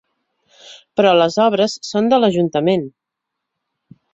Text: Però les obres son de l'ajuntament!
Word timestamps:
Però 0.99 1.11
les 1.17 1.37
obres 1.45 1.75
son 1.91 2.09
de 2.13 2.21
l'ajuntament! 2.25 2.89